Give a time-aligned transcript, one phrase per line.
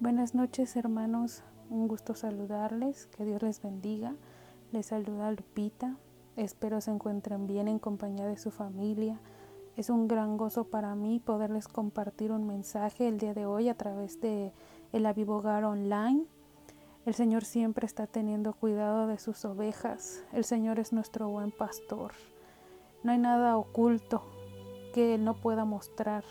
[0.00, 4.14] Buenas noches hermanos, un gusto saludarles, que Dios les bendiga.
[4.70, 5.96] Les saluda Lupita,
[6.36, 9.18] espero se encuentren bien en compañía de su familia.
[9.76, 13.74] Es un gran gozo para mí poderles compartir un mensaje el día de hoy a
[13.74, 14.52] través de
[14.92, 16.24] el Avivogar Online.
[17.04, 20.22] El Señor siempre está teniendo cuidado de sus ovejas.
[20.32, 22.12] El Señor es nuestro buen pastor.
[23.02, 24.22] No hay nada oculto
[24.94, 26.22] que Él no pueda mostrar.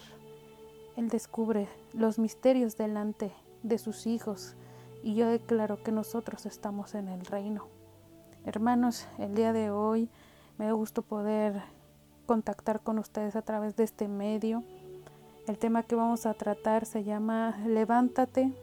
[0.96, 4.56] Él descubre los misterios delante de sus hijos
[5.04, 7.68] y yo declaro que nosotros estamos en el reino.
[8.46, 10.10] Hermanos, el día de hoy
[10.58, 11.62] me da gusto poder
[12.26, 14.64] contactar con ustedes a través de este medio.
[15.48, 18.54] El tema que vamos a tratar se llama Levántate,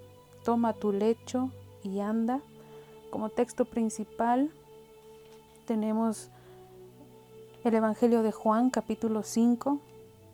[0.44, 1.50] toma tu lecho
[1.82, 2.40] y anda.
[3.10, 4.50] Como texto principal
[5.66, 6.30] tenemos
[7.62, 9.80] el Evangelio de Juan capítulo 5,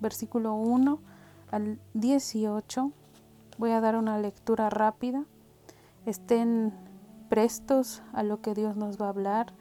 [0.01, 0.99] versículo 1
[1.51, 2.93] al 18
[3.61, 5.27] Voy a dar una lectura rápida.
[6.07, 6.73] Estén
[7.29, 9.53] prestos a lo que Dios nos va a hablar.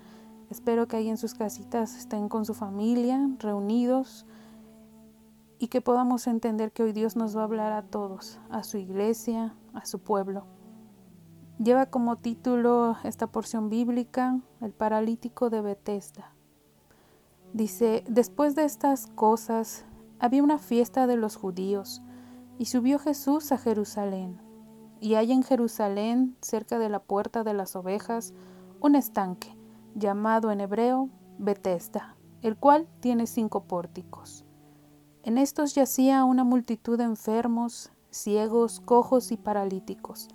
[0.49, 4.25] Espero que ahí en sus casitas estén con su familia, reunidos,
[5.57, 8.77] y que podamos entender que hoy Dios nos va a hablar a todos, a su
[8.77, 10.45] iglesia, a su pueblo.
[11.61, 16.31] Lleva como título esta porción bíblica, El paralítico de Bethesda.
[17.51, 19.83] Dice, después de estas cosas,
[20.19, 22.01] había una fiesta de los judíos
[22.59, 24.37] y subió Jesús a Jerusalén.
[24.99, 28.33] Y hay en Jerusalén, cerca de la puerta de las ovejas,
[28.81, 29.57] un estanque,
[29.95, 34.45] llamado en hebreo Betesda, el cual tiene cinco pórticos.
[35.23, 40.27] En estos yacía una multitud de enfermos, ciegos, cojos y paralíticos,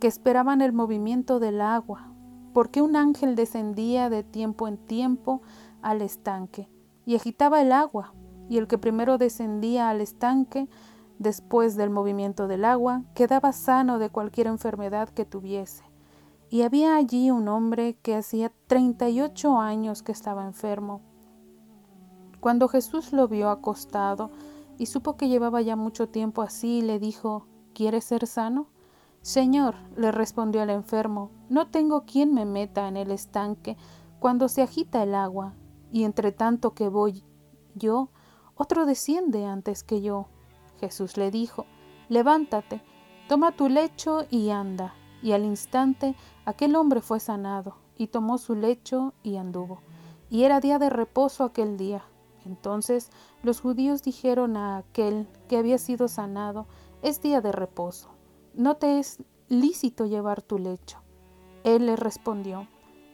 [0.00, 2.12] que esperaban el movimiento del agua,
[2.52, 5.40] porque un ángel descendía de tiempo en tiempo
[5.80, 6.68] al estanque
[7.06, 8.12] y agitaba el agua,
[8.50, 10.68] y el que primero descendía al estanque
[11.20, 15.84] después del movimiento del agua, quedaba sano de cualquier enfermedad que tuviese.
[16.48, 21.02] Y había allí un hombre que hacía 38 años que estaba enfermo.
[22.40, 24.30] Cuando Jesús lo vio acostado
[24.78, 28.68] y supo que llevaba ya mucho tiempo así, le dijo, ¿Quieres ser sano?
[29.20, 33.76] Señor, le respondió el enfermo, no tengo quien me meta en el estanque
[34.18, 35.52] cuando se agita el agua,
[35.92, 37.24] y entre tanto que voy
[37.74, 38.08] yo,
[38.54, 40.28] otro desciende antes que yo.
[40.80, 41.66] Jesús le dijo,
[42.08, 42.82] Levántate,
[43.28, 44.94] toma tu lecho y anda.
[45.22, 49.82] Y al instante aquel hombre fue sanado, y tomó su lecho y anduvo.
[50.30, 52.02] Y era día de reposo aquel día.
[52.46, 53.10] Entonces
[53.42, 56.66] los judíos dijeron a aquel que había sido sanado,
[57.02, 58.08] es día de reposo,
[58.54, 59.18] no te es
[59.48, 60.98] lícito llevar tu lecho.
[61.64, 62.66] Él le respondió,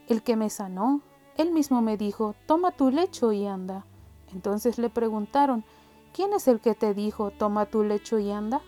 [0.07, 1.01] el que me sanó,
[1.35, 3.85] él mismo me dijo, toma tu lecho y anda.
[4.33, 5.65] Entonces le preguntaron,
[6.17, 8.61] ¿quién es el que te dijo, toma tu lecho y anda?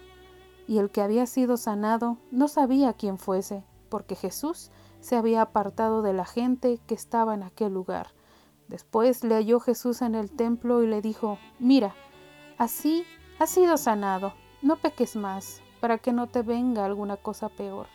[0.67, 6.03] Y el que había sido sanado no sabía quién fuese, porque Jesús se había apartado
[6.03, 8.13] de la gente que estaba en aquel lugar.
[8.67, 11.95] Después le halló Jesús en el templo y le dijo, mira,
[12.59, 13.03] así
[13.39, 17.87] has sido sanado, no peques más, para que no te venga alguna cosa peor.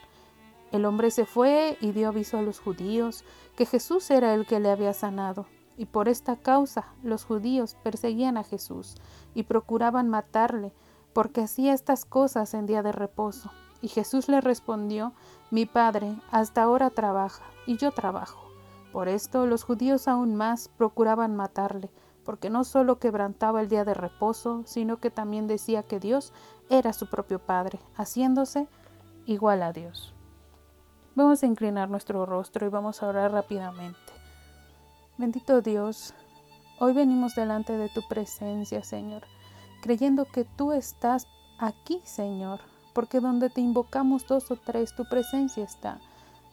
[0.73, 4.59] El hombre se fue y dio aviso a los judíos que Jesús era el que
[4.59, 5.47] le había sanado.
[5.77, 8.97] Y por esta causa los judíos perseguían a Jesús
[9.35, 10.73] y procuraban matarle,
[11.13, 13.51] porque hacía estas cosas en día de reposo.
[13.81, 15.13] Y Jesús le respondió,
[15.51, 18.45] Mi Padre hasta ahora trabaja, y yo trabajo.
[18.93, 21.91] Por esto los judíos aún más procuraban matarle,
[22.25, 26.33] porque no solo quebrantaba el día de reposo, sino que también decía que Dios
[26.71, 28.69] era su propio Padre, haciéndose
[29.27, 30.15] igual a Dios.
[31.15, 34.14] Vamos a inclinar nuestro rostro y vamos a orar rápidamente.
[35.17, 36.13] Bendito Dios,
[36.81, 39.23] hoy venimos delante de tu presencia, Señor,
[39.81, 42.59] creyendo que tú estás aquí, Señor,
[42.93, 46.01] porque donde te invocamos dos o tres, tu presencia está.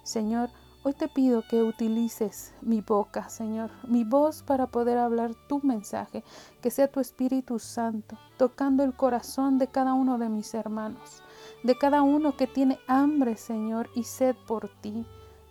[0.04, 0.52] Señor,
[0.84, 6.24] hoy te pido que utilices mi boca, Señor, mi voz para poder hablar tu mensaje,
[6.62, 11.24] que sea tu Espíritu Santo, tocando el corazón de cada uno de mis hermanos,
[11.64, 15.04] de cada uno que tiene hambre, Señor, y sed por ti.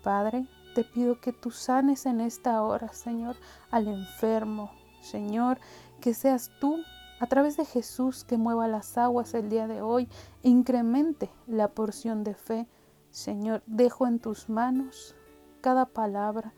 [0.05, 3.37] Padre, te pido que tú sanes en esta hora, Señor,
[3.71, 4.71] al enfermo.
[5.01, 5.59] Señor,
[6.01, 6.79] que seas tú
[7.21, 10.09] a través de Jesús que mueva las aguas el día de hoy
[10.43, 12.67] incremente la porción de fe.
[13.11, 15.15] Señor, dejo en tus manos
[15.61, 16.55] cada palabra,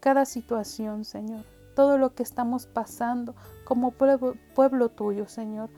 [0.00, 1.44] cada situación, Señor,
[1.76, 3.34] todo lo que estamos pasando
[3.64, 5.70] como pueblo, pueblo tuyo, Señor.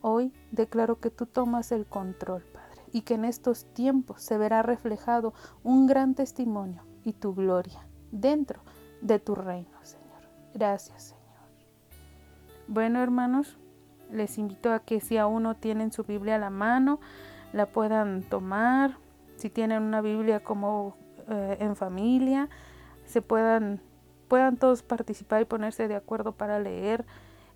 [0.00, 4.62] Hoy declaro que tú tomas el control, Padre, y que en estos tiempos se verá
[4.62, 8.60] reflejado un gran testimonio y tu gloria dentro
[9.00, 10.22] de tu reino, Señor.
[10.54, 11.24] Gracias, Señor.
[12.66, 13.58] Bueno, hermanos,
[14.10, 17.00] les invito a que si aún no tienen su Biblia a la mano,
[17.52, 18.96] la puedan tomar
[19.36, 20.96] si tienen una Biblia como
[21.28, 22.48] eh, en familia,
[23.04, 23.80] se puedan,
[24.28, 27.04] puedan todos participar y ponerse de acuerdo para leer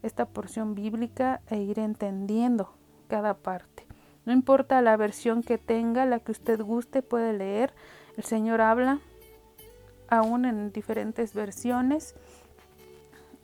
[0.03, 2.75] esta porción bíblica e ir entendiendo
[3.09, 3.87] cada parte.
[4.25, 7.73] No importa la versión que tenga, la que usted guste, puede leer.
[8.17, 9.01] El Señor habla
[10.09, 12.15] aún en diferentes versiones.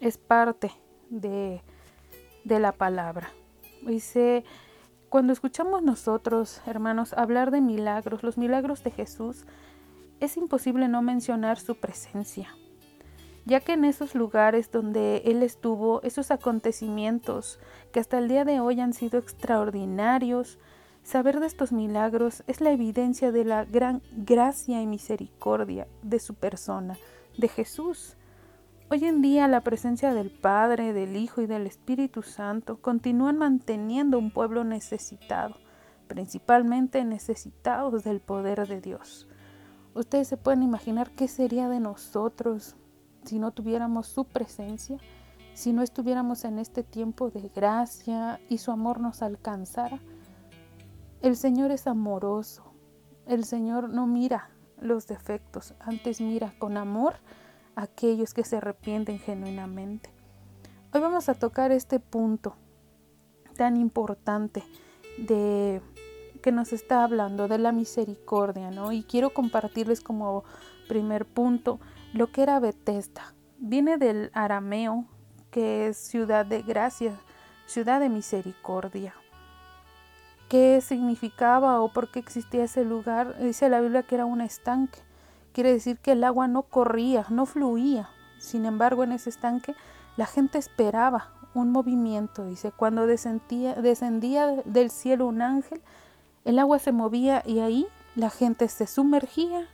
[0.00, 0.72] Es parte
[1.10, 1.62] de,
[2.44, 3.30] de la palabra.
[3.82, 4.44] Dice,
[5.08, 9.46] cuando escuchamos nosotros, hermanos, hablar de milagros, los milagros de Jesús,
[10.20, 12.48] es imposible no mencionar su presencia,
[13.44, 17.60] ya que en esos lugares donde Él estuvo, esos acontecimientos
[17.92, 20.58] que hasta el día de hoy han sido extraordinarios,
[21.04, 26.34] saber de estos milagros es la evidencia de la gran gracia y misericordia de su
[26.34, 26.96] persona,
[27.36, 28.16] de Jesús.
[28.90, 34.18] Hoy en día la presencia del Padre, del Hijo y del Espíritu Santo continúan manteniendo
[34.18, 35.56] un pueblo necesitado,
[36.08, 39.28] principalmente necesitados del poder de Dios.
[39.94, 42.76] Ustedes se pueden imaginar qué sería de nosotros
[43.24, 44.98] si no tuviéramos su presencia,
[45.52, 50.00] si no estuviéramos en este tiempo de gracia y su amor nos alcanzara.
[51.24, 52.64] El Señor es amoroso.
[53.26, 57.14] El Señor no mira los defectos, antes mira con amor
[57.76, 60.10] a aquellos que se arrepienten genuinamente.
[60.92, 62.56] Hoy vamos a tocar este punto
[63.56, 64.64] tan importante
[65.16, 65.80] de
[66.42, 68.92] que nos está hablando de la misericordia, ¿no?
[68.92, 70.44] Y quiero compartirles como
[70.88, 71.80] primer punto
[72.12, 73.34] lo que era Bethesda.
[73.56, 75.06] Viene del arameo,
[75.50, 77.18] que es ciudad de gracia,
[77.64, 79.14] ciudad de misericordia.
[80.54, 83.36] ¿Qué significaba o por qué existía ese lugar?
[83.40, 85.00] Dice la Biblia que era un estanque.
[85.52, 88.08] Quiere decir que el agua no corría, no fluía.
[88.38, 89.74] Sin embargo, en ese estanque
[90.16, 92.46] la gente esperaba un movimiento.
[92.46, 95.82] Dice, cuando descendía, descendía del cielo un ángel,
[96.44, 99.66] el agua se movía y ahí la gente se sumergía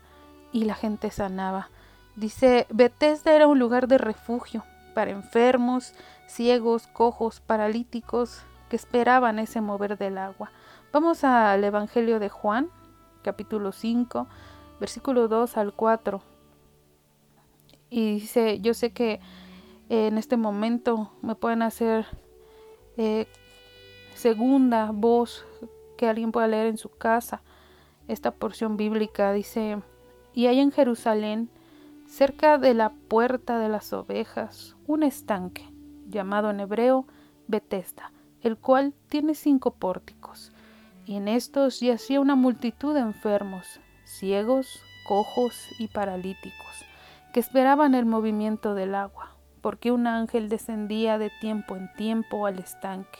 [0.50, 1.68] y la gente sanaba.
[2.16, 5.92] Dice, Bethesda era un lugar de refugio para enfermos,
[6.26, 10.52] ciegos, cojos, paralíticos que esperaban ese mover del agua.
[10.92, 12.70] Vamos al Evangelio de Juan,
[13.22, 14.28] capítulo 5,
[14.78, 16.22] versículo 2 al 4.
[17.90, 19.20] Y dice, yo sé que
[19.88, 22.06] en este momento me pueden hacer
[22.96, 23.26] eh,
[24.14, 25.44] segunda voz
[25.98, 27.42] que alguien pueda leer en su casa
[28.06, 29.32] esta porción bíblica.
[29.32, 29.82] Dice,
[30.32, 31.50] y hay en Jerusalén,
[32.06, 35.68] cerca de la puerta de las ovejas, un estanque,
[36.08, 37.06] llamado en hebreo
[37.48, 40.52] Betesda, el cual tiene cinco pórticos.
[41.06, 46.84] Y en estos yacía una multitud de enfermos, ciegos, cojos y paralíticos,
[47.32, 52.58] que esperaban el movimiento del agua, porque un ángel descendía de tiempo en tiempo al
[52.58, 53.18] estanque,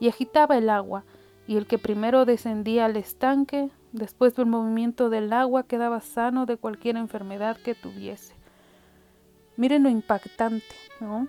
[0.00, 1.04] y agitaba el agua,
[1.46, 6.56] y el que primero descendía al estanque, después del movimiento del agua, quedaba sano de
[6.56, 8.34] cualquier enfermedad que tuviese.
[9.56, 11.28] Miren lo impactante, ¿no?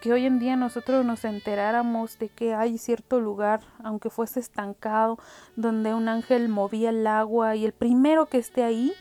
[0.00, 5.18] Que hoy en día nosotros nos enteráramos de que hay cierto lugar, aunque fuese estancado,
[5.56, 8.92] donde un ángel movía el agua y el primero que esté ahí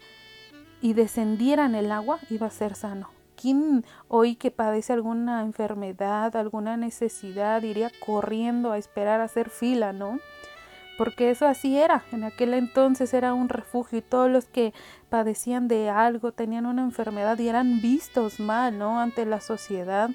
[0.81, 3.11] y descendiera en el agua iba a ser sano.
[3.39, 9.93] ¿Quién hoy que padece alguna enfermedad, alguna necesidad, iría corriendo a esperar a hacer fila,
[9.93, 10.19] no?
[10.97, 14.73] porque eso así era, en aquel entonces era un refugio y todos los que
[15.09, 18.99] padecían de algo, tenían una enfermedad y eran vistos mal, ¿no?
[18.99, 20.09] Ante la sociedad.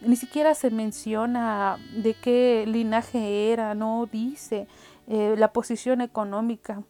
[0.00, 4.68] Ni siquiera se menciona de qué linaje era, no dice
[5.06, 6.82] eh, la posición económica.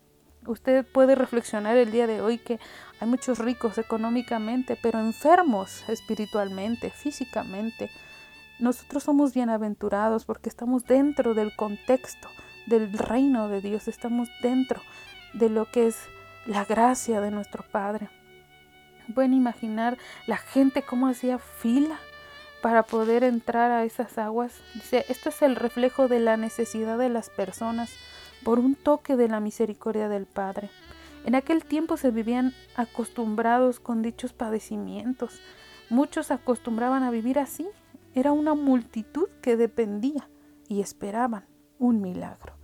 [0.45, 2.59] Usted puede reflexionar el día de hoy que
[3.01, 7.91] hay muchos ricos económicamente, pero enfermos espiritualmente, físicamente.
[8.59, 12.29] Nosotros somos bienaventurados porque estamos dentro del contexto
[12.67, 14.81] del reino de Dios, estamos dentro
[15.33, 15.97] de lo que es
[16.47, 18.09] la gracia de nuestro Padre.
[19.15, 19.97] Pueden imaginar
[20.27, 22.01] la gente cómo hacía fila
[22.63, 24.61] para poder entrar a esas aguas.
[24.75, 27.91] Dice, esto es el reflejo de la necesidad de las personas
[28.45, 30.71] por un toque de la misericordia del Padre.
[31.25, 35.41] En aquel tiempo se vivían acostumbrados con dichos padecimientos.
[35.91, 37.67] Muchos acostumbraban a vivir así.
[38.15, 40.29] Era una multitud que dependía
[40.69, 41.45] y esperaban
[41.79, 42.56] un milagro.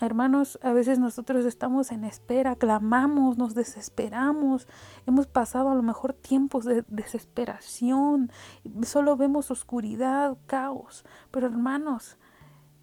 [0.00, 4.66] Hermanos, a veces nosotros estamos en espera, clamamos, nos desesperamos,
[5.06, 8.32] hemos pasado a lo mejor tiempos de desesperación,
[8.82, 12.16] solo vemos oscuridad, caos, pero hermanos,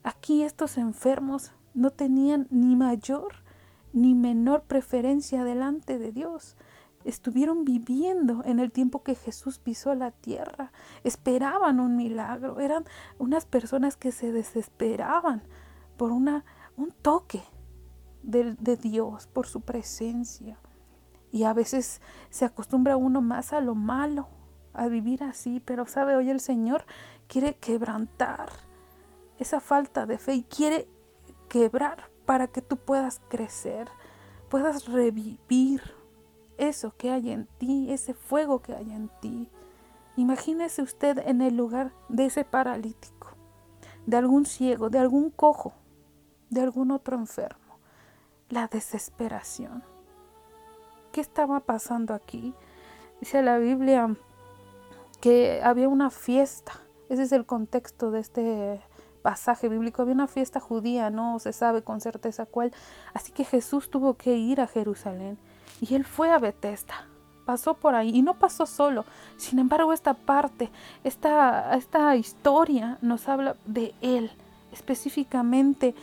[0.04, 3.34] aquí estos enfermos no tenían ni mayor
[3.94, 6.56] ni menor preferencia delante de Dios.
[7.04, 10.72] Estuvieron viviendo en el tiempo que Jesús pisó la tierra,
[11.04, 12.86] esperaban un milagro, eran
[13.18, 15.42] unas personas que se desesperaban
[15.98, 16.46] por una
[16.77, 17.43] un toque
[18.24, 20.60] de, Dios, por su presencia.
[21.31, 24.27] Y a veces se acostumbra uno más a lo malo,
[24.74, 26.86] a vivir así, pero sabe, hoy el Señor
[27.27, 28.50] quiere quebrantar
[29.39, 30.88] esa falta de fe y quiere
[31.50, 33.89] quebrar para que tú puedas crecer,
[34.50, 35.81] puedas revivir
[36.57, 39.50] eso que hay en ti, ese fuego que hay en ti.
[40.15, 43.29] Imagínese usted en el lugar de ese paralítico,
[44.05, 45.74] de algún ciego, de algún cojo,
[46.50, 47.80] de algún otro enfermo.
[48.50, 49.84] La desesperación.
[51.12, 52.54] ¿Qué estaba pasando aquí?
[53.20, 54.16] Dice la Biblia
[55.22, 56.74] que había una fiesta.
[57.10, 58.82] Ese es el contexto de este
[59.22, 60.01] pasaje bíblico.
[60.01, 62.72] Había una fiesta judía, no se sabe con certeza cuál.
[63.13, 65.38] Así que Jesús tuvo que ir a Jerusalén
[65.82, 67.08] y él fue a Bethesda.
[67.46, 69.06] Pasó por ahí y no pasó solo.
[69.38, 70.70] Sin embargo, esta parte,
[71.04, 74.32] esta, esta historia nos habla de él.
[74.74, 75.96] Específicamente,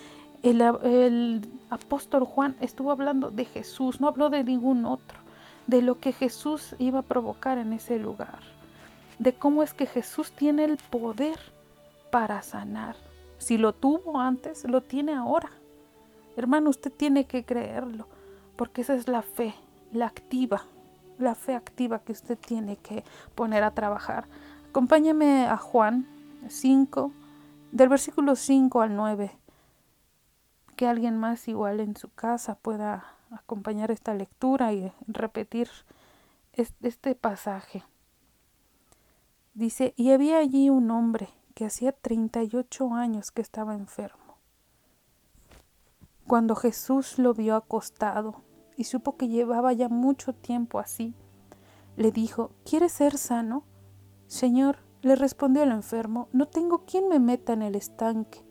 [0.44, 5.18] el, apóstol Juan estuvo hablando de Jesús, no habló de ningún otro,
[5.66, 8.38] de lo que Jesús iba a provocar en ese lugar
[9.18, 11.38] de cómo es que Jesús tiene el poder
[12.10, 12.96] para sanar.
[13.38, 15.50] Si lo tuvo antes, lo tiene ahora.
[16.36, 18.06] Hermano, usted tiene que creerlo,
[18.56, 19.54] porque esa es la fe,
[19.92, 20.64] la activa,
[21.18, 24.26] la fe activa que usted tiene que poner a trabajar.
[24.70, 26.06] Acompáñame a Juan
[26.48, 27.12] 5,
[27.72, 29.30] del versículo 5 al 9.
[30.76, 35.68] Que alguien más igual en su casa pueda acompañar esta lectura y repetir
[36.52, 37.84] este pasaje.
[39.54, 44.38] Dice, y había allí un hombre que hacía 38 años que estaba enfermo.
[46.26, 48.42] Cuando Jesús lo vio acostado
[48.76, 51.14] y supo que llevaba ya mucho tiempo así,
[51.96, 53.64] le dijo, ¿quieres ser sano?
[54.26, 58.42] Señor, le respondió el enfermo, no tengo quien me meta en el estanque.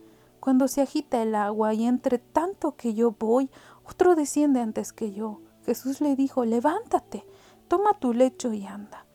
[0.43, 3.49] Cuando se agita el agua y entre tanto que yo voy,
[3.85, 5.39] otro desciende antes que yo.
[5.65, 7.25] Jesús le dijo, levántate,
[7.69, 9.05] toma tu lecho y anda.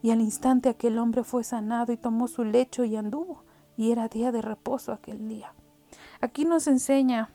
[0.00, 3.44] Y al instante aquel hombre fue sanado y tomó su lecho y anduvo.
[3.76, 5.52] Y era día de reposo aquel día.
[6.22, 7.28] Aquí nos enseña,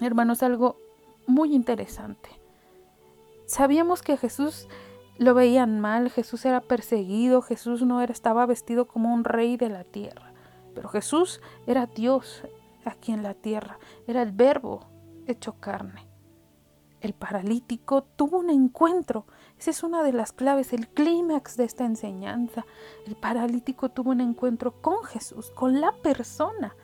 [0.00, 0.78] hermanos, algo
[1.26, 2.30] muy interesante.
[3.44, 4.68] Sabíamos que Jesús
[5.18, 9.68] lo veían mal, Jesús era perseguido, Jesús no era, estaba vestido como un rey de
[9.68, 10.32] la tierra.
[10.74, 12.42] Pero Jesús era Dios
[12.84, 14.86] aquí en la tierra, era el verbo
[15.26, 16.06] hecho carne.
[17.00, 19.26] El paralítico tuvo un encuentro
[19.60, 22.64] esa es una de las claves, el clímax de esta enseñanza.
[23.06, 26.74] El paralítico tuvo un encuentro con Jesús, con la persona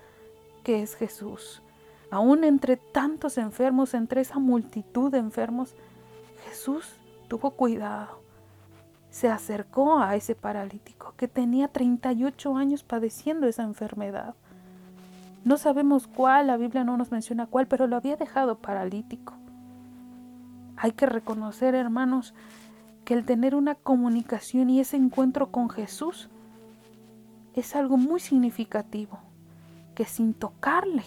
[0.63, 1.63] que es Jesús.
[2.11, 5.75] Aún entre tantos enfermos, entre esa multitud de enfermos,
[6.47, 6.85] Jesús
[7.29, 8.21] tuvo cuidado.
[9.09, 14.35] Se acercó a ese paralítico que tenía 38 años padeciendo esa enfermedad.
[15.47, 19.35] No sabemos cuál, la Biblia no nos menciona cuál, pero lo había dejado paralítico.
[20.77, 22.35] Hay que reconocer, hermanos,
[23.05, 26.29] que el tener una comunicación y ese encuentro con Jesús
[27.55, 29.21] es algo muy significativo,
[29.95, 31.05] que sin tocarle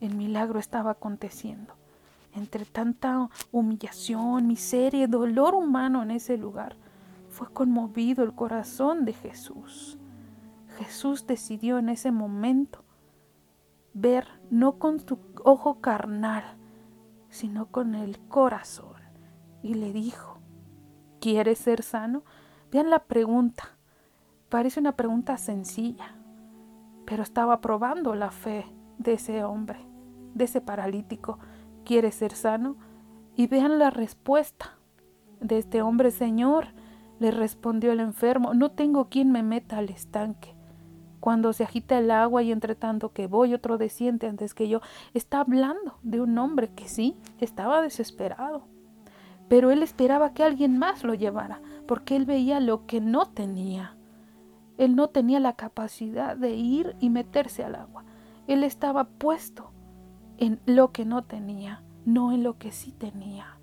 [0.00, 1.74] el milagro estaba aconteciendo.
[2.34, 6.74] Entre tanta humillación, miseria, dolor humano en ese lugar,
[7.30, 9.96] fue conmovido el corazón de Jesús.
[10.76, 12.82] Jesús decidió en ese momento
[13.96, 16.44] ver no con su ojo carnal,
[17.30, 18.94] sino con el corazón.
[19.62, 20.38] Y le dijo,
[21.20, 22.22] ¿Quieres ser sano?
[22.70, 23.76] Vean la pregunta.
[24.48, 26.14] Parece una pregunta sencilla,
[27.04, 28.66] pero estaba probando la fe
[28.98, 29.78] de ese hombre,
[30.34, 31.38] de ese paralítico.
[31.84, 32.76] ¿Quieres ser sano?
[33.34, 34.78] Y vean la respuesta
[35.40, 36.68] de este hombre, Señor,
[37.18, 40.55] le respondió el enfermo, no tengo quien me meta al estanque.
[41.20, 44.80] Cuando se agita el agua y entre tanto que voy otro desciende antes que yo,
[45.14, 48.64] está hablando de un hombre que sí, estaba desesperado
[49.48, 53.96] pero él esperaba que alguien más lo llevara, porque él veía lo que no tenía.
[54.76, 58.04] Él no tenía la capacidad de ir y meterse al agua.
[58.46, 59.70] Él estaba puesto
[60.38, 63.58] en lo que no tenía, no en lo que sí tenía.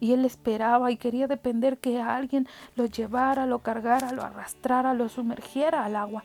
[0.00, 2.46] Y él esperaba y quería depender que alguien
[2.76, 6.24] lo llevara, lo cargara, lo arrastrara, lo sumergiera al agua,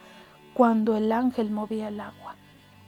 [0.59, 2.35] cuando el ángel movía el agua.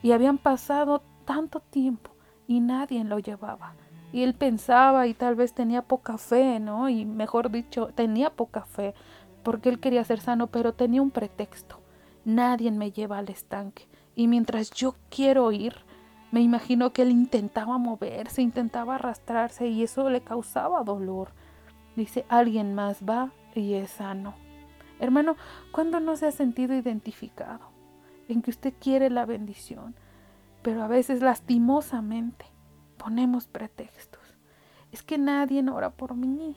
[0.03, 2.11] Y habían pasado tanto tiempo
[2.45, 3.75] y nadie lo llevaba.
[4.11, 6.89] Y él pensaba y tal vez tenía poca fe, ¿no?
[6.89, 8.93] Y mejor dicho, tenía poca fe
[9.41, 11.79] porque él quería ser sano, pero tenía un pretexto.
[12.25, 13.87] Nadie me lleva al estanque.
[14.15, 15.73] Y mientras yo quiero ir,
[16.31, 21.29] me imagino que él intentaba moverse, intentaba arrastrarse y eso le causaba dolor.
[21.95, 24.40] Dice, alguien más va y es sano.
[25.01, 25.35] Hermano,
[25.71, 27.71] ¿cuándo no se ha sentido identificado?
[28.27, 29.95] En que usted quiere la bendición,
[30.61, 32.45] pero a veces lastimosamente
[32.97, 34.21] ponemos pretextos.
[34.91, 36.55] es que nadie ora por mí,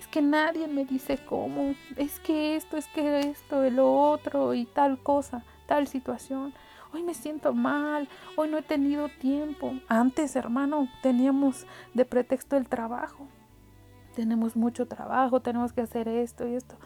[0.00, 4.64] es que nadie me dice cómo, es que esto, es que esto, lo otro y
[4.64, 6.54] tal cosa, tal situación.
[6.94, 9.74] Hoy me siento mal, hoy no he tenido tiempo.
[9.86, 13.28] Antes, hermano, teníamos de pretexto el trabajo.
[14.14, 16.76] Tenemos mucho trabajo, tenemos que hacer esto y esto.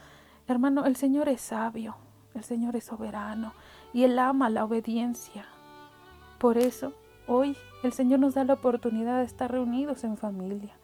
[0.49, 1.97] Hermano, el Señor es sabio,
[2.35, 3.53] el Señor es soberano
[3.93, 5.47] y Él ama la obediencia.
[6.39, 6.93] Por eso,
[7.27, 10.77] hoy el Señor nos da la oportunidad de estar reunidos en familia.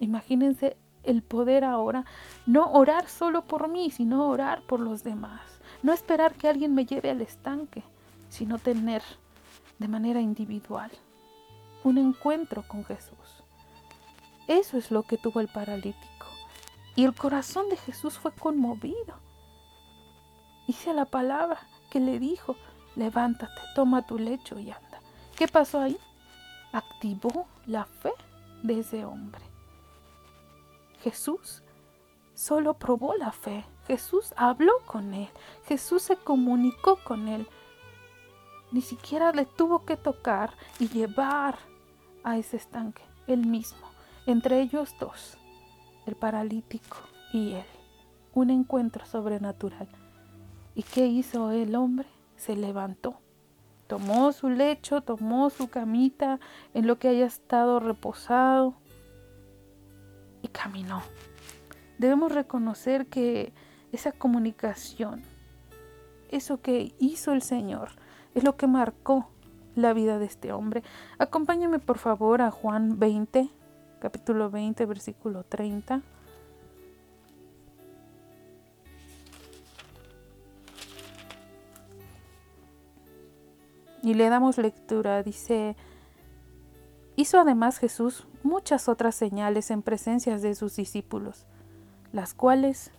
[0.00, 2.04] Imagínense el poder ahora,
[2.46, 5.40] no orar solo por mí, sino orar por los demás.
[5.82, 7.82] No esperar que alguien me lleve al estanque,
[8.28, 9.02] sino tener
[9.78, 10.90] de manera individual
[11.84, 13.44] un encuentro con Jesús.
[14.46, 16.09] Eso es lo que tuvo el paralítico.
[16.96, 19.14] Y el corazón de Jesús fue conmovido.
[20.66, 22.56] Dice la palabra que le dijo,
[22.96, 25.00] levántate, toma tu lecho y anda.
[25.36, 25.98] ¿Qué pasó ahí?
[26.72, 28.12] Activó la fe
[28.62, 29.42] de ese hombre.
[31.02, 31.62] Jesús
[32.34, 33.64] solo probó la fe.
[33.86, 35.30] Jesús habló con él.
[35.66, 37.48] Jesús se comunicó con él.
[38.70, 41.58] Ni siquiera le tuvo que tocar y llevar
[42.22, 43.86] a ese estanque, él mismo,
[44.26, 45.38] entre ellos dos,
[46.10, 46.98] el paralítico
[47.32, 47.64] y él.
[48.34, 49.88] Un encuentro sobrenatural.
[50.74, 52.08] ¿Y qué hizo el hombre?
[52.36, 53.20] Se levantó.
[53.86, 56.38] Tomó su lecho, tomó su camita
[56.74, 58.74] en lo que haya estado reposado
[60.42, 61.02] y caminó.
[61.98, 63.52] Debemos reconocer que
[63.92, 65.22] esa comunicación,
[66.30, 67.90] eso que hizo el Señor,
[68.34, 69.28] es lo que marcó
[69.74, 70.82] la vida de este hombre.
[71.18, 73.50] Acompáñame por favor a Juan 20,
[74.00, 76.02] capítulo 20, versículo 30.
[84.02, 85.76] Y le damos lectura, dice,
[87.16, 91.46] hizo además Jesús muchas otras señales en presencia de sus discípulos,
[92.12, 92.92] las cuales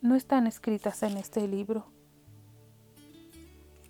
[0.00, 1.86] no están escritas en este libro.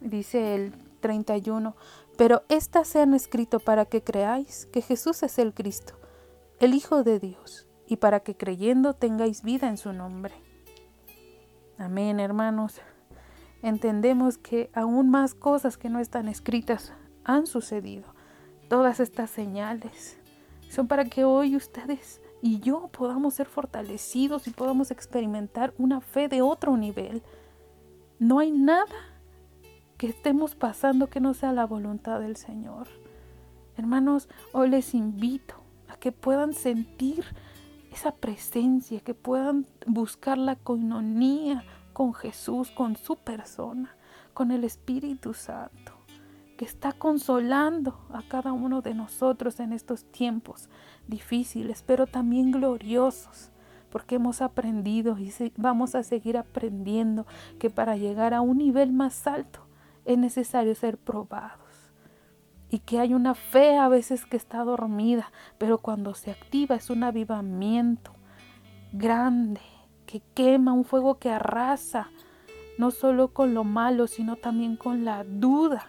[0.00, 1.76] Dice el 31,
[2.16, 5.94] pero éstas se han escrito para que creáis que Jesús es el Cristo,
[6.58, 10.34] el Hijo de Dios, y para que creyendo tengáis vida en su nombre.
[11.76, 12.80] Amén, hermanos.
[13.62, 18.14] Entendemos que aún más cosas que no están escritas han sucedido.
[18.70, 20.18] Todas estas señales
[20.70, 26.28] son para que hoy ustedes y yo podamos ser fortalecidos y podamos experimentar una fe
[26.28, 27.22] de otro nivel.
[28.18, 28.86] No hay nada
[29.98, 32.88] que estemos pasando que no sea la voluntad del Señor.
[33.76, 35.65] Hermanos, hoy les invito
[36.06, 37.24] que puedan sentir
[37.90, 43.96] esa presencia, que puedan buscar la coinonía con Jesús, con su persona,
[44.32, 45.94] con el Espíritu Santo,
[46.56, 50.68] que está consolando a cada uno de nosotros en estos tiempos
[51.08, 53.50] difíciles, pero también gloriosos
[53.90, 57.26] porque hemos aprendido y vamos a seguir aprendiendo
[57.58, 59.66] que para llegar a un nivel más alto
[60.04, 61.65] es necesario ser probados.
[62.70, 66.90] Y que hay una fe a veces que está dormida, pero cuando se activa es
[66.90, 68.12] un avivamiento
[68.92, 69.60] grande,
[70.06, 72.10] que quema, un fuego que arrasa,
[72.78, 75.86] no solo con lo malo, sino también con la duda.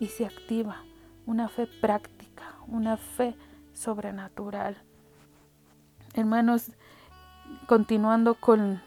[0.00, 0.82] Y se activa
[1.26, 3.34] una fe práctica, una fe
[3.74, 4.76] sobrenatural.
[6.14, 6.72] Hermanos,
[7.66, 8.80] continuando con,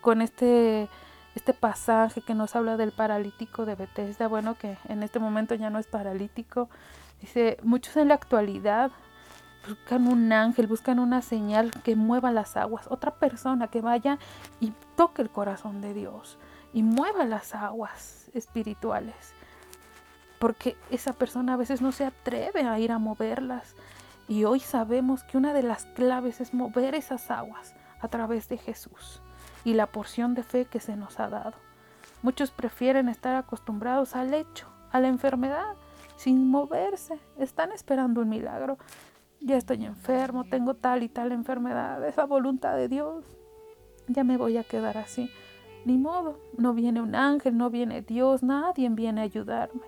[0.00, 0.88] con este
[1.36, 5.68] este pasaje que nos habla del paralítico de Bethesda, bueno, que en este momento ya
[5.68, 6.70] no es paralítico.
[7.20, 8.90] Dice, muchos en la actualidad
[9.68, 14.18] buscan un ángel, buscan una señal que mueva las aguas, otra persona que vaya
[14.60, 16.38] y toque el corazón de Dios
[16.72, 19.34] y mueva las aguas espirituales.
[20.38, 23.74] Porque esa persona a veces no se atreve a ir a moverlas.
[24.26, 28.56] Y hoy sabemos que una de las claves es mover esas aguas a través de
[28.56, 29.20] Jesús
[29.66, 31.54] y la porción de fe que se nos ha dado.
[32.22, 35.74] Muchos prefieren estar acostumbrados al hecho, a la enfermedad,
[36.14, 37.18] sin moverse.
[37.36, 38.78] Están esperando un milagro.
[39.40, 43.24] Ya estoy enfermo, tengo tal y tal enfermedad, es la voluntad de Dios.
[44.06, 45.28] Ya me voy a quedar así.
[45.84, 49.82] Ni modo, no viene un ángel, no viene Dios, nadie viene a ayudarme.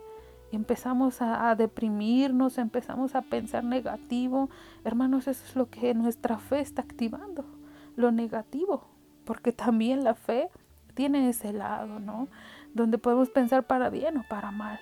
[0.51, 4.51] Empezamos a, deprimirnos, empezamos a pensar negativo.
[4.83, 7.45] Hermanos, eso es lo que nuestra fe está activando,
[7.95, 8.98] lo negativo,
[9.29, 10.49] porque también la fe
[10.95, 12.29] tiene ese lado, ¿no?
[12.73, 14.81] Donde podemos pensar para bien o para mal.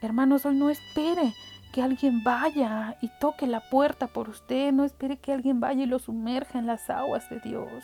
[0.00, 1.34] Hermanos, hoy no espere
[1.72, 5.86] que alguien vaya y toque la puerta por usted, no espere que alguien vaya y
[5.86, 7.82] lo sumerja en las aguas de Dios.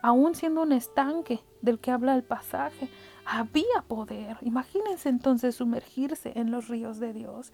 [0.00, 2.88] Aún siendo un estanque del que habla el pasaje,
[3.24, 4.36] había poder.
[4.42, 7.52] Imagínense entonces sumergirse en los ríos de Dios.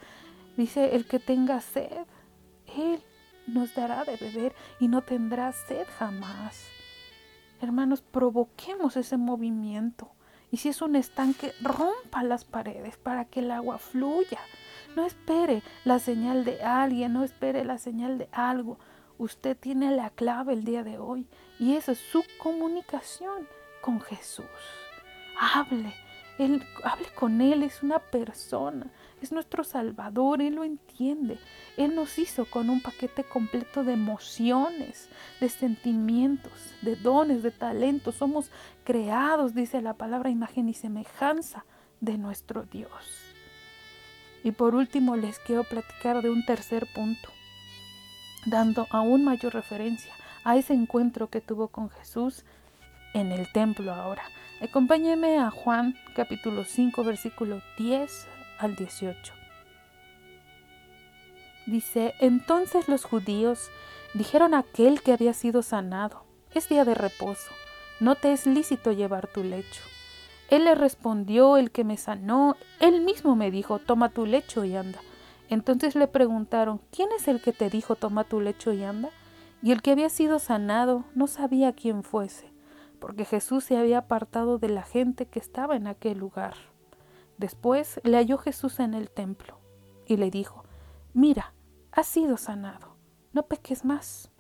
[0.59, 2.05] Dice, el que tenga sed,
[2.77, 3.03] Él
[3.47, 6.69] nos dará de beber y no tendrá sed jamás.
[7.63, 10.11] Hermanos, provoquemos ese movimiento.
[10.51, 14.41] Y si es un estanque, rompa las paredes para que el agua fluya.
[14.97, 18.81] No espere la señal de alguien, no espere la señal de algo.
[19.17, 21.29] Usted tiene la clave el día de hoy
[21.61, 23.47] y esa es su comunicación
[23.81, 24.45] con Jesús.
[25.39, 25.95] Hable,
[26.39, 28.87] él, hable con Él, es una persona,
[29.21, 31.39] es nuestro Salvador, Él lo entiende.
[31.77, 35.09] Él nos hizo con un paquete completo de emociones,
[35.41, 38.17] de sentimientos, de dones, de talentos.
[38.17, 38.51] Somos
[38.85, 41.65] creados, dice la palabra, imagen y semejanza
[42.01, 42.91] de nuestro Dios.
[44.43, 47.29] Y por último les quiero platicar de un tercer punto,
[48.47, 50.13] dando aún mayor referencia
[50.45, 52.45] a ese encuentro que tuvo con Jesús
[53.15, 54.23] en el templo ahora.
[54.61, 59.33] Acompáñeme a Juan capítulo 5 versículo 10 al 18.
[61.67, 63.71] Dice, entonces los judíos
[64.15, 67.51] dijeron a aquel que había sido sanado, es día de reposo,
[68.01, 69.83] no te es lícito llevar tu lecho.
[70.51, 74.77] Él le respondió, el que me sanó, él mismo me dijo, toma tu lecho y
[74.77, 75.01] anda.
[75.49, 79.09] Entonces le preguntaron, ¿quién es el que te dijo, toma tu lecho y anda?
[79.63, 82.52] Y el que había sido sanado no sabía quién fuese,
[83.03, 86.55] porque Jesús se había apartado de la gente que estaba en aquel lugar.
[87.37, 89.59] Después le halló Jesús en el templo
[90.07, 90.63] y le dijo,
[91.13, 91.53] mira,
[91.91, 92.95] has sido sanado,
[93.33, 94.31] no peques más,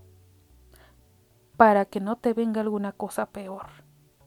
[1.56, 3.66] para que no te venga alguna cosa peor.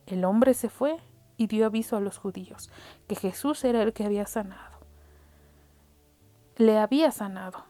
[0.05, 0.97] El hombre se fue
[1.37, 2.69] y dio aviso a los judíos
[3.07, 4.79] que Jesús era el que había sanado.
[6.57, 7.63] Le había sanado.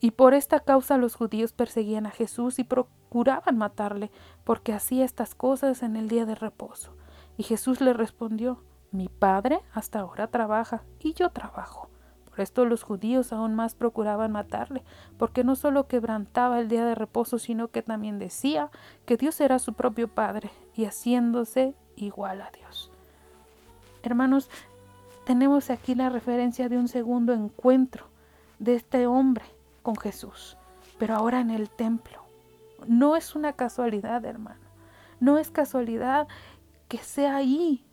[0.00, 4.10] Y por esta causa los judíos perseguían a Jesús y procuraban matarle,
[4.44, 6.92] porque hacía estas cosas en el día de reposo.
[7.36, 11.88] Y Jesús le respondió, Mi Padre hasta ahora trabaja, y yo trabajo.
[12.30, 14.84] Por esto los judíos aún más procuraban matarle,
[15.18, 18.70] porque no solo quebrantaba el día de reposo, sino que también decía
[19.04, 22.92] que Dios era su propio Padre, y haciéndose igual a Dios.
[24.04, 24.48] Hermanos,
[25.26, 28.06] tenemos aquí la referencia de un segundo encuentro
[28.60, 29.44] de este hombre
[29.88, 30.58] con Jesús,
[30.98, 32.22] pero ahora en el templo.
[32.86, 34.60] No es una casualidad, hermano.
[35.18, 36.28] No es casualidad
[36.88, 37.86] que sea ahí,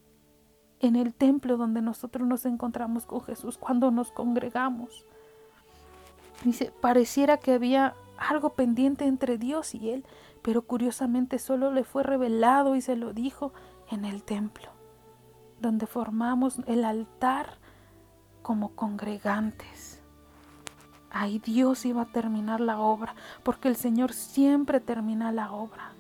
[0.81, 5.05] en el templo donde nosotros nos encontramos con Jesús, cuando nos congregamos.
[6.43, 10.05] Dice, pareciera que había algo pendiente entre Dios y él,
[10.41, 13.53] pero curiosamente solo le fue revelado y se lo dijo
[13.89, 14.67] en el templo,
[15.61, 17.57] donde formamos el altar
[18.41, 20.01] como congregantes.
[21.17, 25.93] Ahí Dios iba a terminar la obra, porque el Señor siempre termina la obra.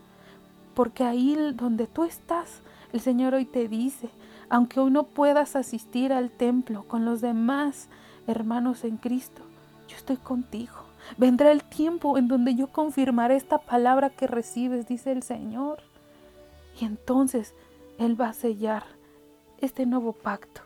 [0.73, 4.09] Porque ahí donde tú estás, el Señor hoy te dice,
[4.49, 7.87] aunque hoy no puedas asistir al templo con los demás
[8.27, 9.41] hermanos en Cristo,
[9.87, 10.75] yo estoy contigo.
[11.15, 15.81] Vendrá el tiempo en donde yo confirmaré esta palabra que recibes, dice el Señor.
[16.77, 17.55] Y entonces
[17.99, 18.83] él va a sellar
[19.59, 20.59] este nuevo pacto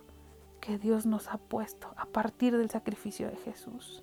[0.60, 4.02] que Dios nos ha puesto a partir del sacrificio de Jesús.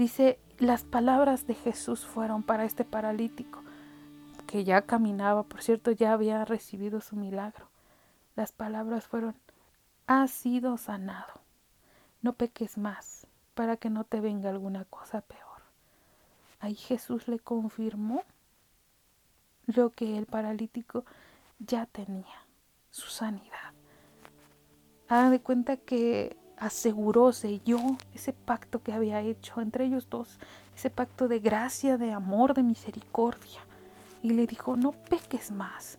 [0.00, 3.60] Dice, las palabras de Jesús fueron para este paralítico,
[4.46, 7.68] que ya caminaba, por cierto, ya había recibido su milagro.
[8.34, 9.34] Las palabras fueron,
[10.06, 11.42] has sido sanado,
[12.22, 15.60] no peques más, para que no te venga alguna cosa peor.
[16.60, 18.22] Ahí Jesús le confirmó
[19.66, 21.04] lo que el paralítico
[21.58, 22.46] ya tenía
[22.90, 23.74] su sanidad.
[25.08, 27.80] Haga de cuenta que aseguró, selló
[28.14, 30.38] ese pacto que había hecho entre ellos dos,
[30.76, 33.60] ese pacto de gracia, de amor, de misericordia.
[34.22, 35.98] Y le dijo, no peques más.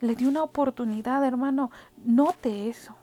[0.00, 1.70] Le dio una oportunidad, hermano,
[2.04, 2.94] note eso.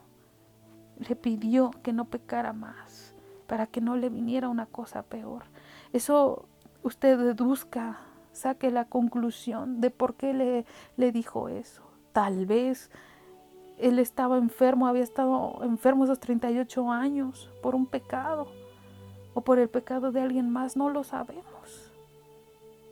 [0.98, 3.14] Le pidió que no pecara más,
[3.46, 5.44] para que no le viniera una cosa peor.
[5.92, 6.46] Eso
[6.82, 7.98] usted deduzca
[8.32, 11.82] saque la conclusión de por qué le, le dijo eso.
[12.12, 12.90] Tal vez
[13.80, 18.48] él estaba enfermo, había estado enfermo esos 38 años por un pecado
[19.34, 21.92] o por el pecado de alguien más, no lo sabemos.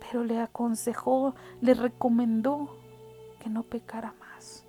[0.00, 2.76] Pero le aconsejó, le recomendó
[3.40, 4.64] que no pecara más.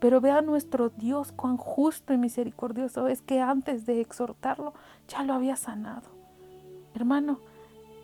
[0.00, 4.74] Pero vea nuestro Dios cuán justo y misericordioso es que antes de exhortarlo
[5.08, 6.08] ya lo había sanado.
[6.94, 7.40] Hermano,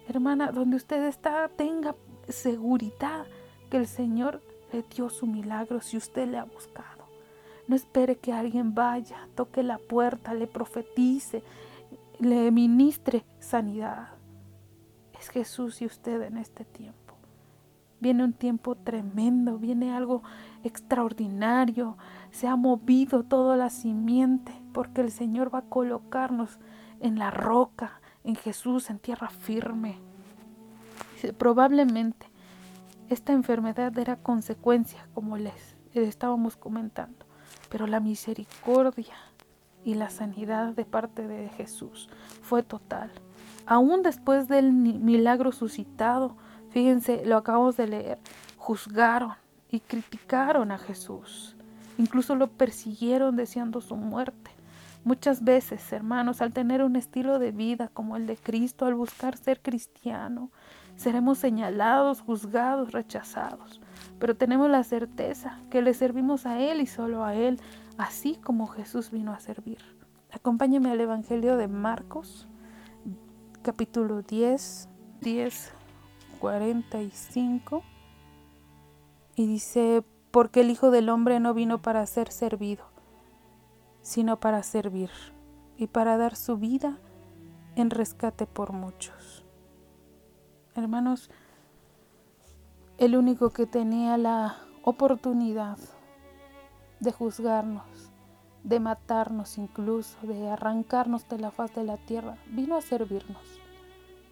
[0.09, 1.95] hermana, donde usted está, tenga
[2.29, 3.27] seguridad
[3.71, 6.94] que el Señor le dio su milagro si usted le ha buscado.
[7.69, 11.43] No espere que alguien vaya, toque la puerta, le profetice,
[12.19, 14.09] le ministre sanidad.
[15.19, 17.15] Es Jesús y usted en este tiempo.
[18.01, 20.23] Viene un tiempo tremendo, viene algo
[20.63, 21.97] extraordinario.
[22.31, 26.59] Se ha movido toda la simiente porque el Señor va a colocarnos
[27.01, 29.99] en la roca, en Jesús, en tierra firme
[31.33, 32.27] Probablemente
[33.09, 37.24] esta enfermedad era consecuencia, como les estábamos comentando,
[37.75, 39.17] pero la misericordia
[39.85, 42.09] y la sanidad de parte de Jesús
[42.41, 43.11] fue total.
[43.67, 46.37] Aún después del milagro suscitado,
[46.71, 48.19] fíjense, lo acabamos de leer,
[48.59, 49.33] juzgaron
[49.73, 51.57] y criticaron a Jesús.
[51.99, 54.53] Incluso lo persiguieron deseando su muerte.
[55.03, 59.37] Muchas veces, hermanos, al tener un estilo de vida como el de Cristo, al buscar
[59.37, 60.53] ser cristiano,
[60.95, 63.81] seremos señalados, juzgados, rechazados.
[64.19, 67.61] Pero tenemos la certeza que le servimos a Él y solo a Él,
[67.99, 69.79] así como Jesús vino a servir.
[70.33, 72.49] Acompáñeme al Evangelio de Marcos,
[73.63, 74.89] capítulo 10,
[75.21, 75.73] 10,
[76.39, 77.83] 45.
[79.37, 82.85] Y dice, porque el Hijo del Hombre no vino para ser servido,
[84.03, 85.11] sino para servir
[85.77, 86.99] y para dar su vida
[87.77, 89.45] en rescate por muchos.
[90.75, 91.31] Hermanos,
[92.99, 95.79] el único que tenía la oportunidad
[97.01, 98.13] de juzgarnos,
[98.63, 103.61] de matarnos incluso, de arrancarnos de la faz de la tierra, vino a servirnos.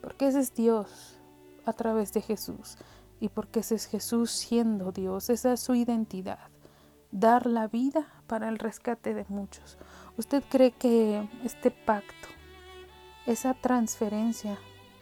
[0.00, 1.18] Porque ese es Dios
[1.64, 2.76] a través de Jesús
[3.20, 6.50] y porque ese es Jesús siendo Dios, esa es su identidad,
[7.10, 9.78] dar la vida para el rescate de muchos.
[10.16, 12.28] ¿Usted cree que este pacto,
[13.26, 14.58] esa transferencia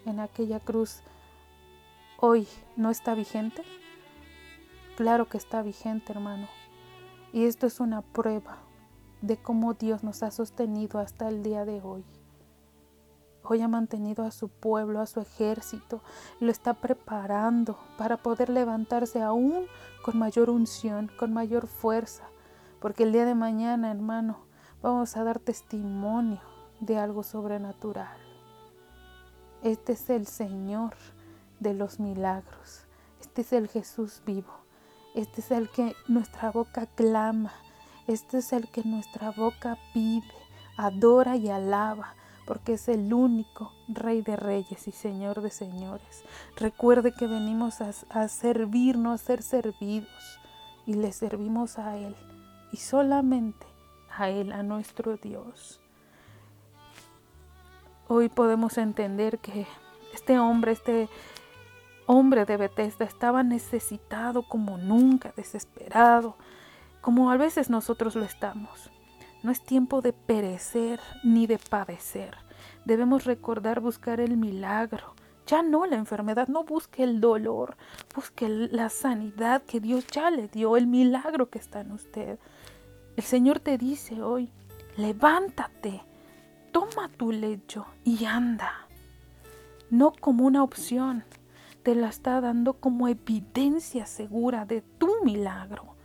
[0.06, 1.02] en aquella cruz,
[2.22, 3.62] hoy no está vigente?
[4.96, 6.48] Claro que está vigente, hermano.
[7.32, 8.58] Y esto es una prueba
[9.22, 12.04] de cómo Dios nos ha sostenido hasta el día de hoy.
[13.42, 16.02] Hoy ha mantenido a su pueblo, a su ejército,
[16.40, 19.64] lo está preparando para poder levantarse aún
[20.04, 22.24] con mayor unción, con mayor fuerza,
[22.80, 24.40] porque el día de mañana, hermano,
[24.82, 26.42] vamos a dar testimonio
[26.80, 28.18] de algo sobrenatural.
[29.62, 30.94] Este es el Señor
[31.60, 32.86] de los milagros.
[33.20, 34.52] Este es el Jesús vivo.
[35.14, 37.52] Este es el que nuestra boca clama.
[38.06, 40.32] Este es el que nuestra boca pide,
[40.76, 42.14] adora y alaba,
[42.46, 46.24] porque es el único Rey de Reyes y Señor de Señores.
[46.56, 50.40] Recuerde que venimos a, servirnos, a ser servidos,
[50.86, 52.16] y le servimos a Él,
[52.72, 53.66] y solamente
[54.16, 55.80] a Él, a nuestro Dios.
[58.08, 59.68] Hoy podemos entender que
[60.12, 61.08] este hombre, este
[62.10, 66.36] hombre de Bethesda estaba necesitado como nunca, desesperado,
[67.00, 68.90] como a veces nosotros lo estamos.
[69.44, 72.36] No es tiempo de perecer ni de padecer.
[72.84, 75.14] Debemos recordar buscar el milagro.
[75.46, 77.76] Ya no la enfermedad, no busque el dolor,
[78.12, 82.40] busque la sanidad que Dios ya le dio, el milagro que está en usted.
[83.16, 84.50] El Señor te dice hoy,
[84.96, 86.02] levántate,
[86.72, 88.88] toma tu lecho y anda.
[89.90, 91.24] No como una opción,
[91.82, 95.96] te la está dando como evidencia segura de tu milagro.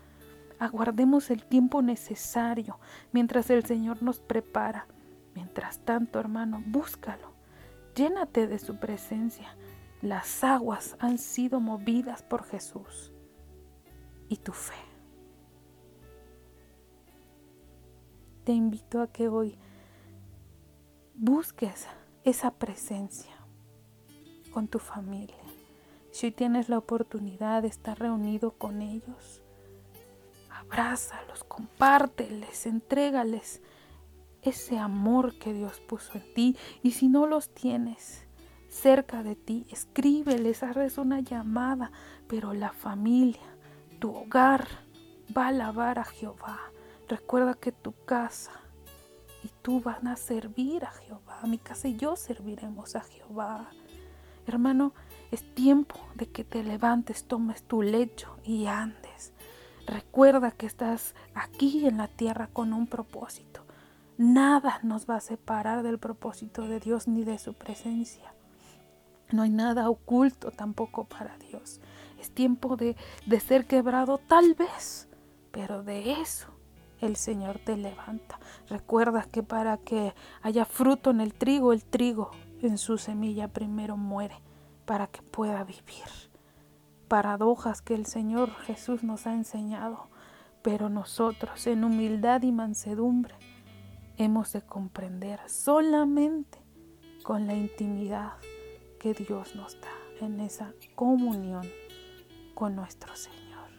[0.60, 2.80] Aguardemos el tiempo necesario
[3.12, 4.88] mientras el Señor nos prepara.
[5.34, 7.34] Mientras tanto, hermano, búscalo.
[7.94, 9.56] Llénate de su presencia.
[10.02, 13.12] Las aguas han sido movidas por Jesús
[14.30, 14.74] y tu fe.
[18.46, 19.58] Te invito a que hoy
[21.16, 21.88] busques
[22.24, 23.36] esa presencia
[24.52, 25.45] con tu familia.
[26.16, 29.42] Si hoy tienes la oportunidad de estar reunido con ellos,
[30.50, 33.62] abrázalos, compárteles, entrégales
[34.42, 36.58] ese amor que Dios puso en ti.
[36.82, 38.26] Y si no los tienes
[38.70, 41.92] cerca de ti, escríbeles, hazles una llamada.
[42.30, 43.58] Pero la familia,
[44.00, 44.70] tu hogar,
[45.38, 46.62] va a alabar a Jehová.
[47.10, 48.54] Recuerda que tu casa
[49.44, 51.42] y tú van a servir a Jehová.
[51.44, 53.70] Mi casa y yo serviremos a Jehová.
[54.48, 54.94] Hermano,
[55.32, 59.34] es tiempo de que te levantes, tomes tu lecho y andes.
[59.86, 63.62] Recuerda que estás aquí en la tierra con un propósito.
[64.18, 68.34] Nada nos va a separar del propósito de Dios ni de su presencia.
[69.32, 71.82] No hay nada oculto tampoco para Dios.
[72.20, 75.08] Es tiempo de, de ser quebrado tal vez,
[75.52, 76.48] pero de eso
[77.02, 78.40] el Señor te levanta.
[78.70, 83.98] Recuerda que para que haya fruto en el trigo, el trigo en su semilla primero
[83.98, 84.36] muere
[84.86, 86.06] para que pueda vivir.
[87.08, 90.08] Paradojas que el Señor Jesús nos ha enseñado,
[90.62, 93.36] pero nosotros en humildad y mansedumbre
[94.18, 96.60] hemos de comprender solamente
[97.24, 98.34] con la intimidad
[99.00, 101.68] que Dios nos da en esa comunión
[102.54, 103.70] con nuestro Señor.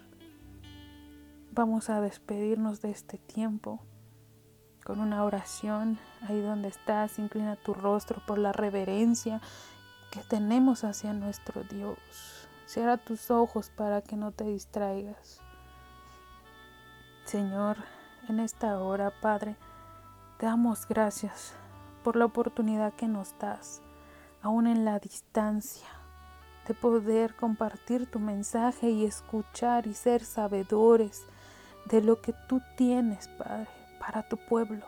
[1.53, 3.81] Vamos a despedirnos de este tiempo
[4.85, 9.41] con una oración ahí donde estás, inclina tu rostro por la reverencia
[10.17, 11.99] que tenemos hacia nuestro Dios.
[12.65, 15.43] Cierra tus ojos para que no te distraigas.
[17.27, 17.77] Señor,
[18.29, 19.57] en esta hora, Padre,
[20.39, 21.55] te damos gracias
[22.03, 23.83] por la oportunidad que nos das,
[24.41, 25.89] aún en la distancia,
[26.67, 31.27] de poder compartir tu mensaje y escuchar y ser sabedores
[31.85, 33.69] de lo que tú tienes, Padre,
[34.01, 34.87] para tu pueblo.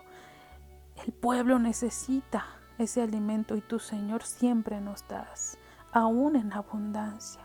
[1.05, 5.59] El pueblo necesita ese alimento y tu Señor siempre nos das,
[5.93, 7.43] aún en abundancia.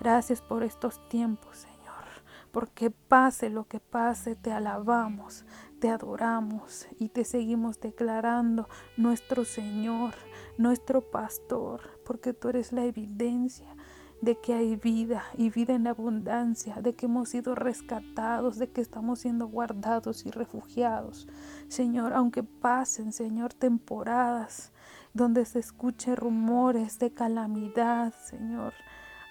[0.00, 2.04] Gracias por estos tiempos, Señor,
[2.50, 5.44] porque pase lo que pase, te alabamos,
[5.78, 10.14] te adoramos y te seguimos declarando nuestro Señor,
[10.56, 13.76] nuestro pastor, porque tú eres la evidencia
[14.20, 18.80] de que hay vida y vida en abundancia, de que hemos sido rescatados, de que
[18.80, 21.26] estamos siendo guardados y refugiados.
[21.68, 24.72] Señor, aunque pasen, Señor, temporadas
[25.12, 28.74] donde se escuchen rumores de calamidad, Señor,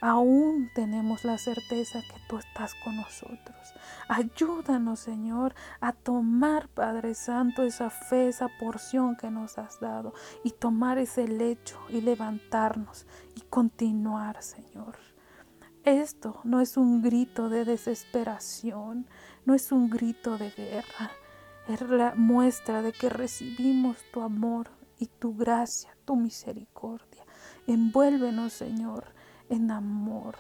[0.02, 3.74] aún tenemos la certeza que tú estás con nosotros.
[4.08, 10.52] Ayúdanos, Señor, a tomar, Padre Santo, esa fe, esa porción que nos has dado y
[10.52, 14.98] tomar ese lecho y levantarnos y continuar, Señor.
[15.84, 19.08] Esto no es un grito de desesperación,
[19.46, 21.12] no es un grito de guerra,
[21.68, 27.26] es la muestra de que recibimos tu amor y tu gracia, tu misericordia.
[27.66, 29.14] Envuélvenos, Señor,
[29.50, 30.36] en amor.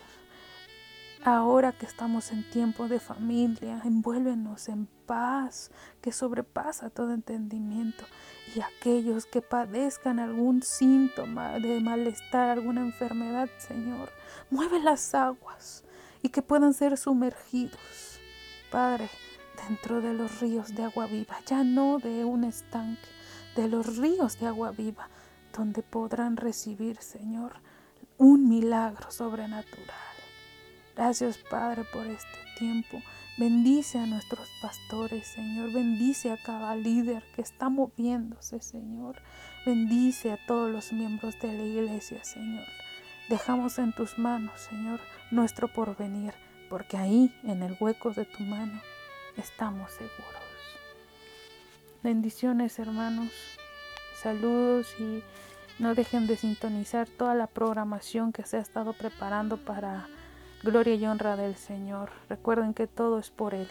[1.23, 5.69] Ahora que estamos en tiempo de familia, envuélvenos en paz
[6.01, 8.05] que sobrepasa todo entendimiento.
[8.55, 14.09] Y aquellos que padezcan algún síntoma de malestar, alguna enfermedad, Señor,
[14.49, 15.83] mueve las aguas
[16.21, 18.19] y que puedan ser sumergidos,
[18.71, 19.09] Padre,
[19.67, 23.09] dentro de los ríos de agua viva, ya no de un estanque,
[23.55, 25.09] de los ríos de agua viva,
[25.55, 27.57] donde podrán recibir, Señor,
[28.19, 29.95] un milagro sobrenatural.
[30.95, 33.01] Gracias, Padre, por este tiempo.
[33.37, 35.71] Bendice a nuestros pastores, Señor.
[35.71, 39.15] Bendice a cada líder que está moviéndose, Señor.
[39.65, 42.65] Bendice a todos los miembros de la iglesia, Señor.
[43.29, 44.99] Dejamos en tus manos, Señor,
[45.31, 46.33] nuestro porvenir,
[46.69, 48.81] porque ahí, en el hueco de tu mano,
[49.37, 50.43] estamos seguros.
[52.03, 53.31] Bendiciones, hermanos.
[54.21, 55.23] Saludos y
[55.79, 60.07] no dejen de sintonizar toda la programación que se ha estado preparando para
[60.61, 62.11] gloria y honra del Señor.
[62.27, 63.67] Recuerden que todo es por Él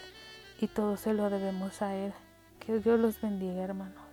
[0.59, 2.13] y todo se lo debemos a Él.
[2.61, 4.08] Que Dios los bendiga, hermanos.